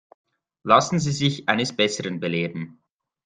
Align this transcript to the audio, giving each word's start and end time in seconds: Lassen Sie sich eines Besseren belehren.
Lassen 0.63 0.97
Sie 0.99 1.11
sich 1.11 1.47
eines 1.47 1.75
Besseren 1.77 2.19
belehren. 2.19 2.81